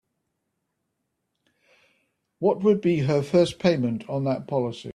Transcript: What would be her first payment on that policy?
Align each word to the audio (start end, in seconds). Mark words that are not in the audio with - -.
What 2.39 2.63
would 2.63 2.81
be 2.81 3.01
her 3.01 3.21
first 3.21 3.59
payment 3.59 4.03
on 4.09 4.23
that 4.23 4.47
policy? 4.47 4.89